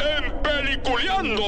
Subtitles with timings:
[0.00, 1.42] en Peliculeando.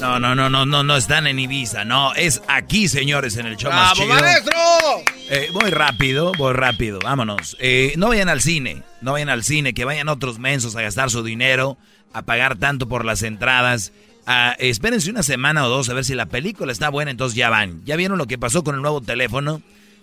[0.00, 3.56] No, no, no, no, no, no están en Ibiza, no, es aquí, señores, en el
[3.56, 4.08] show más chido.
[4.08, 4.54] maestro!
[5.30, 7.56] Eh, voy rápido, voy rápido, vámonos.
[7.60, 11.10] Eh, no vayan al cine, no vayan al cine, que vayan otros mensos a gastar
[11.10, 11.78] su dinero,
[12.12, 13.92] a pagar tanto por las entradas.
[14.26, 17.48] Ah, espérense una semana o dos a ver si la película está buena, entonces ya
[17.50, 17.82] van.
[17.84, 19.62] ¿Ya vieron lo que pasó con el nuevo teléfono?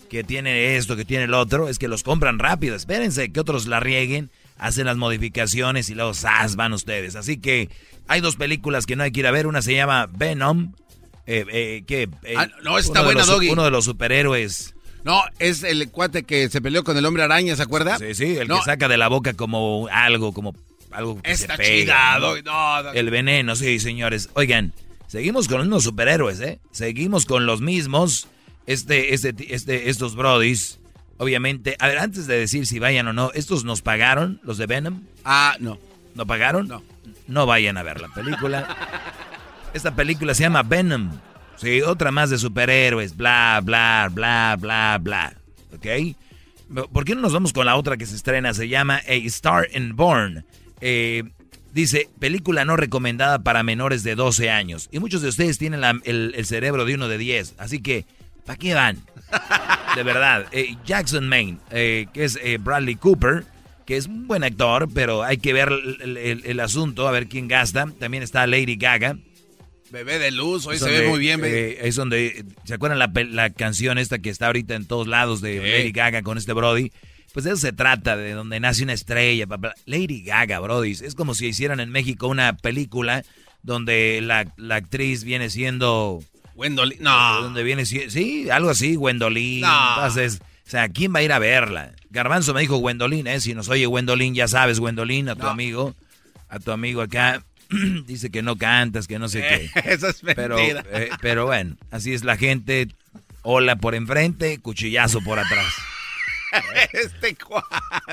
[0.09, 1.67] Que tiene esto, que tiene el otro.
[1.70, 2.75] Es que los compran rápido.
[2.75, 6.56] Espérense que otros la rieguen, hacen las modificaciones y luego ¡zas!
[6.56, 7.16] van ustedes.
[7.16, 7.70] Así que
[8.08, 9.47] hay dos películas que no hay que ir a ver.
[9.47, 10.73] Una se llama Venom.
[11.28, 13.50] eh, eh, que, eh, Ah, no, está buena, los- Doggy.
[13.50, 14.75] Uno de los superhéroes.
[15.03, 17.97] No, es el cuate que se peleó con el hombre araña, ¿se acuerda?
[17.97, 20.53] Sí, sí, el No, que saca de la boca como algo, como
[20.96, 22.28] algo que Está se pega, chida, ¿no?
[22.28, 22.98] Doggy, no, Doggy.
[22.98, 24.30] El veneno, sí, señores.
[24.34, 24.74] Oigan,
[25.08, 26.60] seguimos con los mismos superhéroes, ¿eh?
[26.72, 28.28] Seguimos con los mismos.
[28.68, 30.80] Este, este, este, estos brodis,
[31.18, 31.76] obviamente.
[31.80, 35.04] A ver, antes de decir si vayan o no, ¿estos nos pagaron, los de Venom?
[35.24, 35.78] Ah, no.
[36.16, 36.68] ¿No pagaron?
[36.68, 36.82] No.
[37.28, 38.76] No vayan a ver la película.
[39.74, 41.12] Esta película se llama Venom.
[41.58, 45.34] Sí, otra más de superhéroes, bla, bla, bla, bla, bla.
[45.74, 46.16] ¿Ok?
[46.92, 48.54] ¿Por qué no nos vamos con la otra que se estrena?
[48.54, 50.46] Se llama A Star in Born.
[50.81, 51.23] Eh,
[51.73, 54.90] dice, película no recomendada para menores de 12 años.
[54.92, 57.56] Y muchos de ustedes tienen la- el, el cerebro de uno de 10.
[57.58, 58.06] Así que,
[58.46, 58.97] ¿para qué van?
[59.96, 60.46] De verdad.
[60.52, 63.44] Eh, Jackson Maine, eh, que es eh, Bradley Cooper,
[63.86, 65.69] que es un buen actor, pero hay que ver
[66.02, 67.86] el, el- el asunto, a ver quién gasta.
[68.00, 69.18] También está Lady Gaga.
[69.92, 71.42] Bebé de luz, hoy Es se donde, ve muy bien.
[71.44, 75.42] eh, es donde, ¿se acuerdan la, la canción esta que está ahorita en todos lados
[75.42, 75.57] de.
[75.59, 76.92] Lady Gaga con este Brody?
[77.35, 79.46] Pues de eso se trata, de donde nace una estrella.
[79.46, 79.75] bla.
[79.85, 80.91] Lady Gaga, Brody.
[80.91, 83.23] Es como si hicieran en México una película
[83.62, 86.24] donde la, la actriz viene siendo...
[86.56, 87.41] Wendolin, no.
[87.41, 89.59] Donde viene sí, algo así, Gwendolyn.
[89.59, 89.90] No.
[89.95, 91.91] Entonces, o sea, ¿quién va a ir a verla?
[92.09, 93.41] Garbanzo me dijo Gwendolyn, ¿eh?
[93.41, 95.50] Si nos oye Gwendolyn, ya sabes, Gwendolyn, a tu No.
[95.50, 95.94] amigo,
[96.47, 97.44] a tu amigo acá,
[98.07, 99.69] dice que no cantas, que no sé qué.
[99.91, 100.85] Eso es Pero, mentira.
[100.94, 102.88] eh, pero bueno, así es la gente.
[103.41, 105.66] Hola por enfrente, cuchillazo por atrás.
[106.94, 107.68] este cuate.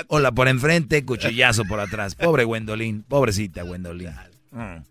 [0.07, 2.15] Hola por enfrente, cuchillazo por atrás.
[2.15, 4.11] Pobre Gwendolyn, pobrecita Gwendolyn.
[4.51, 4.83] Mm.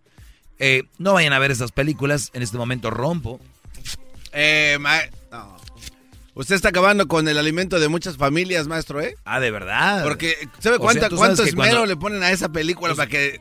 [0.58, 2.30] Eh, no vayan a ver estas películas.
[2.34, 3.40] En este momento rompo.
[4.32, 4.78] Eh,
[5.30, 5.56] no.
[6.34, 9.16] Usted está acabando con el alimento de muchas familias, maestro, ¿eh?
[9.24, 10.02] Ah, de verdad.
[10.02, 13.40] Porque, ¿sabe O sea, cuánto esmero cuando- le ponen a esa película para que...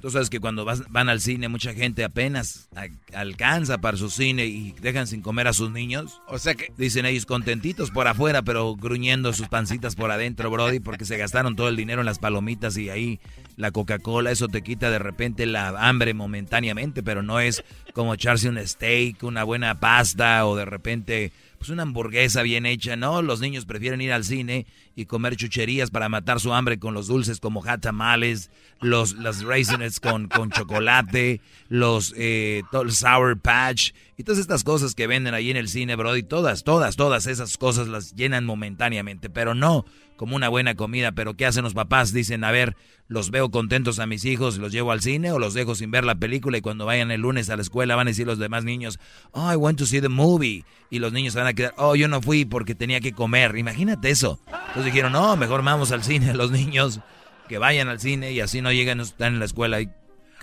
[0.00, 4.10] Tú sabes que cuando vas- van al cine, mucha gente apenas a- alcanza para su
[4.10, 6.20] cine y dejan sin comer a sus niños.
[6.28, 6.72] O sea que...
[6.76, 11.56] Dicen ellos contentitos por afuera, pero gruñendo sus pancitas por adentro, Brody, porque se gastaron
[11.56, 13.20] todo el dinero en las palomitas y ahí
[13.56, 17.62] la Coca-Cola, eso te quita de repente la hambre momentáneamente, pero no es
[17.92, 21.32] como echarse un steak, una buena pasta o de repente
[21.64, 23.22] pues una hamburguesa bien hecha, ¿no?
[23.22, 27.06] Los niños prefieren ir al cine y comer chucherías para matar su hambre con los
[27.06, 28.50] dulces como hot tamales,
[28.82, 35.06] los, las raisins con, con chocolate, los eh, sour patch y todas estas cosas que
[35.06, 39.54] venden ahí en el cine, Brody, todas, todas, todas esas cosas las llenan momentáneamente, pero
[39.54, 39.86] no
[40.16, 41.12] como una buena comida.
[41.12, 42.12] Pero ¿qué hacen los papás?
[42.12, 42.76] Dicen, a ver,
[43.08, 46.04] los veo contentos a mis hijos, los llevo al cine o los dejo sin ver
[46.04, 48.64] la película y cuando vayan el lunes a la escuela van a decir los demás
[48.64, 48.98] niños,
[49.32, 50.64] oh, I want to see the movie.
[50.90, 53.56] Y los niños se van a quedar, oh, yo no fui porque tenía que comer.
[53.56, 54.40] Imagínate eso.
[54.46, 57.00] Entonces dijeron, no, mejor vamos al cine los niños,
[57.48, 59.90] que vayan al cine y así no llegan, están en la escuela y,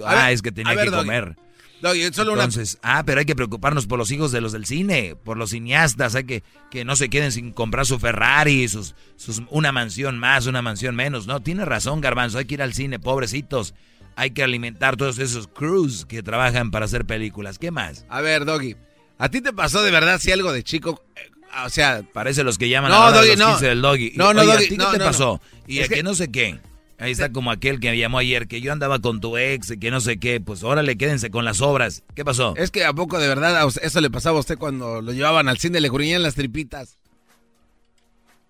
[0.06, 1.36] ah, ver, es que tenía ver, que Doggy.
[1.82, 1.98] Comer.
[2.04, 2.44] Doggy, solo una...
[2.44, 5.50] Entonces, ah, pero hay que preocuparnos por los hijos de los del cine, por los
[5.52, 10.18] cineastas, hay que que no se queden sin comprar su Ferrari, sus, sus una mansión
[10.18, 11.28] más, una mansión menos.
[11.28, 13.74] No, tiene razón, Garbanzo, hay que ir al cine, pobrecitos.
[14.16, 17.58] Hay que alimentar todos esos crews que trabajan para hacer películas.
[17.60, 18.06] ¿Qué más?
[18.10, 18.76] A ver, Doggy,
[19.18, 21.04] ¿a ti te pasó de verdad si algo de chico...
[21.16, 21.30] eh,
[21.66, 23.54] o sea, Parece los que llaman No, a la hora de Doggy, los no.
[23.54, 24.14] 15 del doggy.
[24.16, 25.42] No, no, Oye, ¿a Doggy, ti no, ¿Qué te no, pasó?
[25.44, 25.64] no.
[25.68, 26.60] Y Es que que- no sé qué.
[27.02, 29.80] Ahí está como aquel que me llamó ayer, que yo andaba con tu ex y
[29.80, 30.40] que no sé qué.
[30.40, 32.04] Pues órale, quédense con las obras.
[32.14, 32.54] ¿Qué pasó?
[32.56, 35.58] es que a poco de verdad eso le pasaba a usted cuando lo llevaban al
[35.58, 37.00] cine, le gruñían las tripitas.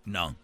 [0.03, 0.36] No.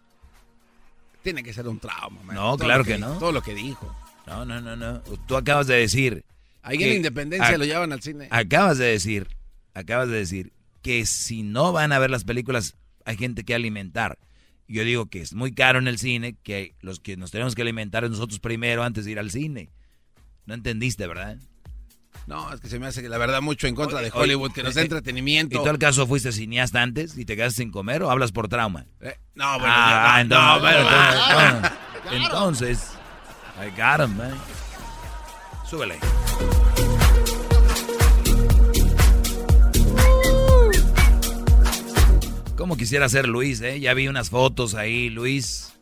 [1.22, 2.34] Tiene que ser un trauma, maestro.
[2.34, 3.18] No, Todo claro que no.
[3.18, 3.94] Todo lo que dijo.
[4.26, 5.00] No, no, no, no.
[5.26, 6.24] Tú acabas de decir.
[6.62, 8.28] Ahí en Independencia lo llevan al cine.
[8.30, 9.28] Acabas de decir,
[9.74, 12.74] acabas de decir que si no van a ver las películas,
[13.04, 14.18] hay gente que alimentar.
[14.68, 17.62] Yo digo que es muy caro en el cine, que los que nos tenemos que
[17.62, 19.70] alimentar es nosotros primero antes de ir al cine.
[20.44, 21.38] No entendiste, ¿verdad?
[22.26, 24.62] No, es que se me hace que la verdad mucho en contra de Hollywood, que
[24.62, 25.58] nos da eh, entretenimiento.
[25.58, 28.48] ¿Y tú al caso fuiste cineasta antes y te quedaste sin comer o hablas por
[28.48, 28.84] trauma?
[29.00, 30.56] Eh, no, bueno, ah, no,
[32.12, 32.90] entonces, entonces,
[33.56, 34.36] I got him, man.
[35.64, 35.98] Súbele.
[42.78, 43.78] Quisiera ser Luis, eh?
[43.80, 45.74] Ya vi unas fotos ahí, Luis.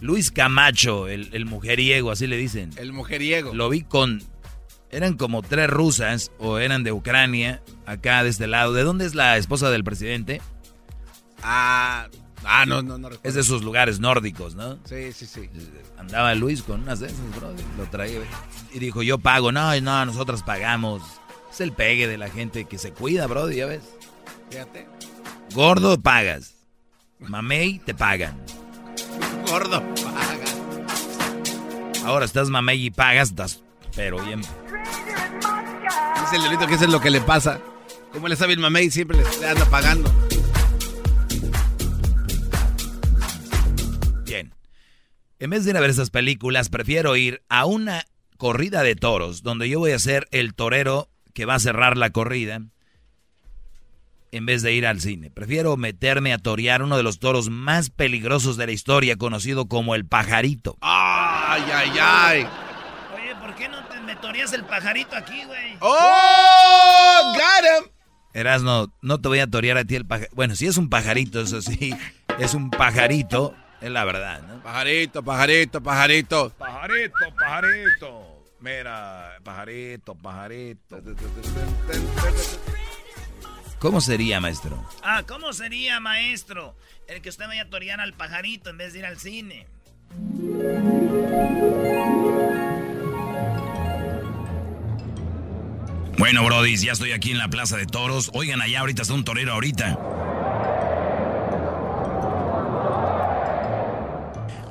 [0.00, 2.70] Luis Camacho, el, el mujeriego, así le dicen.
[2.76, 3.54] El mujeriego.
[3.54, 4.20] Lo vi con
[4.94, 8.72] eran como tres rusas o eran de Ucrania, acá de este lado.
[8.72, 10.40] ¿De dónde es la esposa del presidente?
[11.42, 12.08] Ah,
[12.44, 13.28] ah no, no, no recuerdo.
[13.28, 14.78] Es de sus lugares nórdicos, ¿no?
[14.84, 15.50] Sí, sí, sí.
[15.98, 18.20] Andaba Luis con unas de esas, bro, lo traía.
[18.72, 19.50] Y dijo, yo pago.
[19.50, 21.02] No, no, nosotros pagamos.
[21.50, 23.82] Es el pegue de la gente que se cuida, bro, ya ves.
[24.50, 24.86] Fíjate.
[25.54, 26.54] Gordo, pagas.
[27.20, 28.36] Mamey, te pagan.
[29.48, 30.56] Gordo, pagas.
[32.04, 33.62] Ahora estás mamey y pagas, estás
[33.94, 37.60] pero bien Dice el delito que eso es lo que le pasa.
[38.12, 40.12] Como le sabe el mamey, siempre le, anda pagando.
[44.24, 44.52] Bien.
[45.38, 48.04] En vez de ir a ver esas películas, prefiero ir a una
[48.38, 52.10] corrida de toros, donde yo voy a ser el torero que va a cerrar la
[52.10, 52.60] corrida,
[54.34, 55.30] en vez de ir al cine.
[55.30, 59.94] Prefiero meterme a torear uno de los toros más peligrosos de la historia, conocido como
[59.94, 60.76] el pajarito.
[60.80, 62.48] ¡Ay, ay, ay!
[63.40, 65.76] ¿por qué no te metorías el pajarito aquí, güey?
[65.78, 67.32] ¡Oh!
[67.32, 67.90] ¡Got him!
[68.32, 70.34] Erasno, no te voy a torear a ti el pajarito.
[70.34, 71.94] Bueno, si es un pajarito, eso sí.
[72.40, 74.60] Es un pajarito, es la verdad, ¿no?
[74.64, 76.50] Pajarito, pajarito, pajarito.
[76.58, 78.44] Pajarito, pajarito.
[78.58, 81.00] Mira, pajarito, pajarito.
[83.84, 84.82] ¿Cómo sería, maestro?
[85.02, 86.74] Ah, ¿cómo sería, maestro?
[87.06, 89.66] El que usted vaya a torear al pajarito en vez de ir al cine.
[96.16, 98.30] Bueno, Brody, ya estoy aquí en la Plaza de Toros.
[98.32, 99.98] Oigan, allá ahorita está un torero ahorita.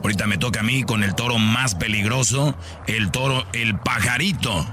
[0.02, 2.58] Ahorita me toca a mí con el toro más peligroso,
[2.88, 4.66] el toro, el pajarito.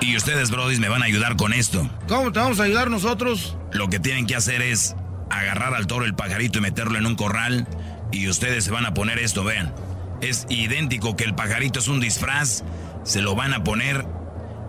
[0.00, 1.88] Y ustedes, Brody, me van a ayudar con esto.
[2.08, 3.56] ¿Cómo te vamos a ayudar nosotros?
[3.72, 4.96] Lo que tienen que hacer es
[5.30, 7.68] agarrar al toro el pajarito y meterlo en un corral.
[8.12, 9.74] Y ustedes se van a poner esto, vean.
[10.20, 12.64] Es idéntico que el pajarito es un disfraz
[13.04, 14.04] se lo van a poner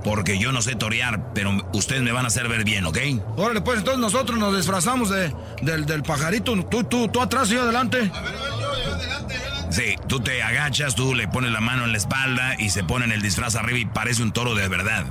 [0.03, 2.97] porque yo no sé torear, pero ustedes me van a hacer ver bien, ¿ok?
[3.37, 5.31] Órale, pues entonces nosotros nos disfrazamos de,
[5.61, 6.53] del, pajarito.
[6.65, 7.97] Tú, tú, tú atrás y yo adelante.
[8.13, 8.60] A ver, a ver,
[9.71, 13.11] Sí, tú te agachas, tú le pones la mano en la espalda y se ponen
[13.11, 15.05] el disfraz arriba y parece un toro de verdad.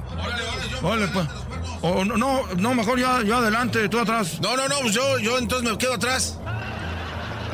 [0.82, 1.26] Órale, pues.
[1.82, 4.38] O no, no, no, mejor yo, yo adelante, tú atrás.
[4.42, 6.38] No, no, no, pues yo, yo entonces me quedo atrás.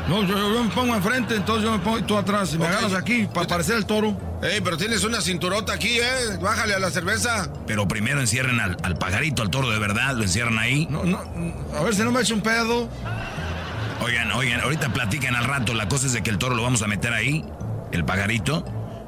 [0.09, 3.29] No, yo, me pongo enfrente, entonces yo me pongo tú atrás y me agarras aquí
[3.33, 4.17] para parecer el toro.
[4.43, 6.37] Ey, pero tienes una cinturota aquí, ¿eh?
[6.41, 7.51] Bájale a la cerveza.
[7.67, 10.87] Pero primero encierren al, pajarito, al toro de verdad, lo encierran ahí.
[10.91, 11.21] No, no,
[11.77, 12.89] a ver si no me echo un pedo.
[14.07, 15.75] Oigan, oigan, ahorita platican al rato.
[15.75, 17.45] La cosa es de que el toro lo vamos a meter ahí,
[17.91, 18.65] el pajarito,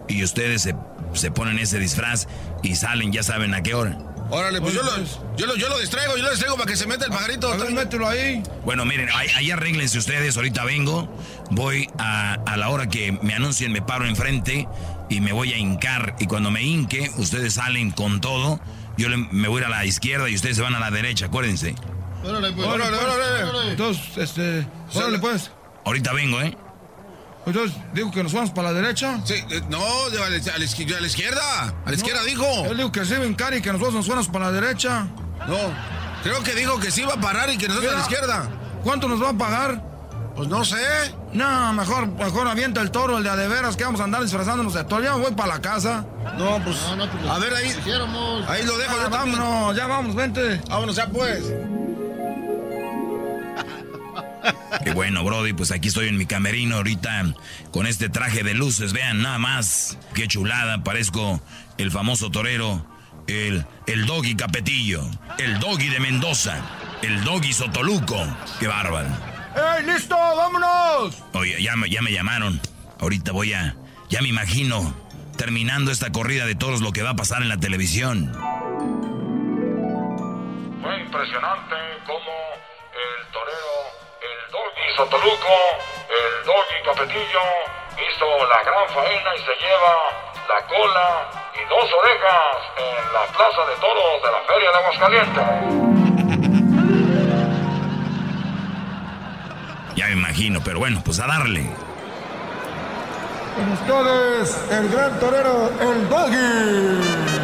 [0.08, 0.74] y ustedes se,
[1.12, 2.26] se ponen ese disfraz
[2.64, 3.96] y salen, ya saben a qué hora.
[4.28, 4.90] Órale, pues yo lo,
[5.36, 7.52] yo, lo, yo lo distraigo, yo lo distraigo para que se meta el pajarito.
[7.52, 8.42] A mételo ahí.
[8.64, 11.08] Bueno, miren, ahí, ahí, arréglense ustedes, ahorita vengo.
[11.52, 14.66] Voy a, a la hora que me anuncien, me paro enfrente
[15.08, 16.16] y me voy a hincar.
[16.18, 18.58] Y cuando me hinque, ustedes salen con todo.
[18.96, 21.26] Yo me voy a, ir a la izquierda y ustedes se van a la derecha,
[21.26, 21.76] acuérdense.
[22.24, 22.66] Órale, pues.
[22.66, 23.70] Órale, órale.
[23.70, 24.66] Entonces, este.
[24.94, 25.50] Órale, pues.
[25.84, 26.56] Ahorita vengo, ¿eh?
[27.46, 29.20] Entonces, digo que nos vamos para la derecha.
[29.24, 31.74] Sí, eh, no, a la, a la, izquierda.
[31.84, 32.44] A la izquierda dijo.
[32.66, 35.06] Él dijo que se ven cari y que nosotros nos vamos para la derecha.
[35.46, 35.56] No,
[36.22, 38.48] creo que dijo que sí iba a parar y que nosotros a la izquierda.
[38.82, 39.82] ¿Cuánto nos va a pagar?
[40.36, 40.76] Pues no sé.
[41.32, 44.22] No, mejor, mejor avienta el toro, el de a de veras, que vamos a andar
[44.22, 45.02] disfrazándonos de toro.
[45.02, 46.04] Ya voy para la casa.
[46.36, 46.76] No, pues.
[46.76, 47.74] pues a ver ahí.
[48.46, 48.94] Ahí lo dejo.
[49.00, 50.60] Ah, vámonos, ya vamos, vente.
[50.68, 51.44] Vámonos ya pues.
[54.84, 57.34] Qué bueno, Brody, pues aquí estoy en mi camerino ahorita
[57.70, 59.98] con este traje de luces, vean nada más.
[60.14, 61.40] Qué chulada, parezco
[61.78, 62.86] el famoso torero,
[63.26, 65.02] el, el doggy Capetillo,
[65.38, 66.60] el doggy de Mendoza,
[67.02, 68.26] el doggy Sotoluco.
[68.60, 69.08] Qué bárbaro.
[69.54, 70.16] ¡Ey, listo!
[70.16, 71.22] ¡Vámonos!
[71.32, 72.60] Oye, ya, ya me llamaron.
[73.00, 73.76] Ahorita voy a...
[74.08, 74.94] Ya me imagino
[75.36, 78.32] terminando esta corrida de toros lo que va a pasar en la televisión.
[80.82, 81.74] Fue impresionante
[82.06, 82.32] cómo
[82.92, 83.77] el torero
[84.98, 85.54] Sotoluco
[86.10, 87.44] el Doggy Capetillo
[87.94, 89.94] hizo la gran faena y se lleva
[90.48, 95.46] la cola y dos orejas en la Plaza de Toros de la Feria de Aguascalientes.
[99.94, 101.70] Ya me imagino, pero bueno, pues a darle.
[103.54, 107.38] Con ustedes, el gran torero, el Doggy.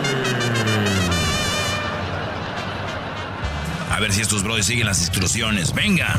[3.92, 5.72] A ver si estos brothers siguen las instrucciones.
[5.72, 6.16] ¡Venga!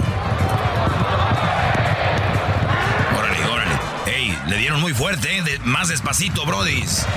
[4.85, 5.59] Muy fuerte, ¿eh?
[5.63, 7.07] más despacito, brodis.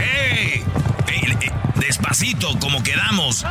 [0.00, 0.64] ¡Ey!
[1.06, 1.38] ¡Ey!
[1.40, 3.44] Eh, despacito, como quedamos.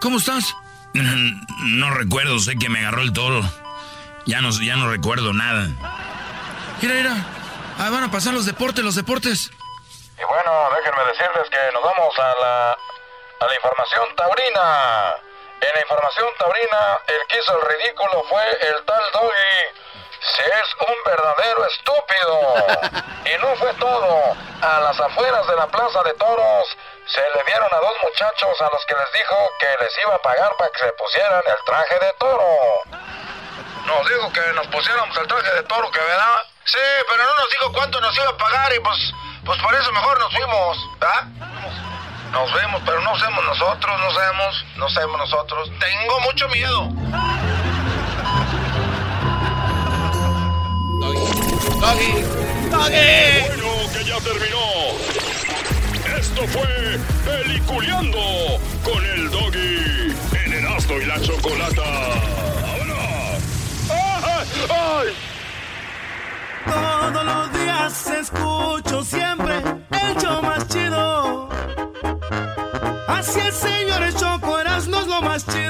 [0.00, 0.56] ¿Cómo estás?
[0.94, 3.42] No recuerdo, sé que me agarró el toro.
[4.26, 5.66] Ya no, ya no recuerdo nada.
[6.80, 7.14] Mira, mira.
[7.78, 9.50] Ah, van a pasar los deportes, los deportes.
[10.16, 15.14] Y bueno, déjenme decirles que nos vamos a la, a la información taurina.
[15.60, 19.60] En la información taurina, el que hizo el ridículo fue el tal Doggy.
[20.20, 23.04] Si es un verdadero estúpido.
[23.24, 24.36] Y no fue todo.
[24.60, 28.70] A las afueras de la plaza de toros se le dieron a dos muchachos a
[28.72, 31.94] los que les dijo que les iba a pagar para que se pusieran el traje
[32.00, 32.46] de toro.
[33.86, 36.40] Nos dijo que nos pusiéramos el traje de toro, que verdad.
[36.64, 38.98] Sí, pero no nos dijo cuánto nos iba a pagar y pues,
[39.44, 41.26] pues por eso mejor nos fuimos, ¿ah?
[42.32, 45.70] Nos vemos, pero no somos nosotros, no sabemos, no sabemos nosotros.
[45.78, 46.88] Tengo mucho miedo.
[51.80, 52.22] Doggy.
[52.70, 53.48] Doggy.
[53.48, 54.83] Bueno, que ya terminó.
[56.48, 58.18] Fue Peliculeando
[58.82, 61.82] con el Doggy en Erasmo y la Chocolata.
[62.60, 63.42] ¡Vámonos!
[64.68, 65.08] ¡Ay!
[66.66, 69.56] Todos los días escucho siempre
[69.90, 71.48] el show más chido.
[73.08, 75.63] Así el señor Choco Erasmo es lo más chido.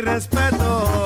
[0.00, 0.99] Respeto.